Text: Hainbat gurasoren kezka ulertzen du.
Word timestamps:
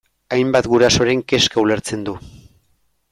Hainbat 0.37 0.69
gurasoren 0.71 1.21
kezka 1.33 1.63
ulertzen 1.67 2.07
du. 2.09 2.17